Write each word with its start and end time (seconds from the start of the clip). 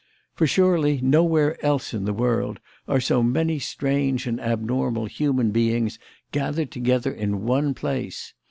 For, 0.33 0.47
surely, 0.47 0.99
nowhere 0.99 1.63
else 1.63 1.93
in 1.93 2.05
the 2.05 2.11
world 2.13 2.59
are 2.87 2.99
so 2.99 3.21
many 3.21 3.59
strange 3.59 4.25
and 4.25 4.41
abnormal 4.41 5.05
human 5.05 5.51
beings 5.51 5.99
gathered 6.31 6.71
together 6.71 7.11
in 7.13 7.43
one 7.43 7.75
place. 7.75 8.33